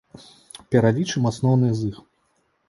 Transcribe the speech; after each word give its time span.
Пералічым 0.75 1.29
асноўныя 1.31 1.73
з 1.83 1.93
іх. 1.93 2.01